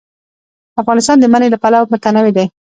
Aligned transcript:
افغانستان 0.81 1.17
د 1.19 1.25
منی 1.33 1.47
له 1.51 1.57
پلوه 1.63 1.89
متنوع 1.91 2.31
دی. 2.37 2.45